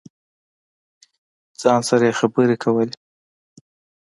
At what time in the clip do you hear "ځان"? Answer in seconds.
1.61-1.81